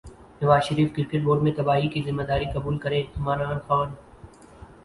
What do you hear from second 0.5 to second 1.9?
شریف cricket board میں تباہی